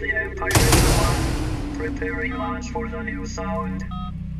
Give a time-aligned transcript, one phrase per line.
[0.00, 3.84] The Empire is 1, preparing launch for the new sound.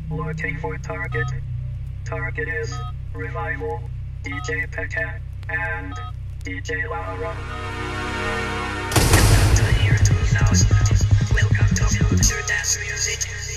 [0.09, 1.27] Looking for target.
[2.05, 2.73] Target is
[3.13, 3.81] Revival,
[4.23, 5.19] DJ Pekka,
[5.49, 5.93] and
[6.45, 7.35] DJ Lara.
[8.95, 10.69] Welcome to the year 2000.
[11.33, 13.48] Welcome to future dance music.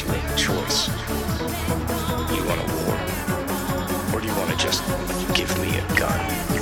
[0.00, 0.88] You make a choice.
[0.88, 2.96] You want a war?
[4.14, 4.82] Or do you want to just
[5.34, 6.61] give me a gun?